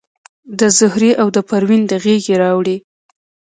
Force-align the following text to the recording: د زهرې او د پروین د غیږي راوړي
د 0.59 0.61
زهرې 0.77 1.11
او 1.21 1.27
د 1.35 1.37
پروین 1.47 1.81
د 1.91 1.93
غیږي 2.03 2.35
راوړي 2.43 2.77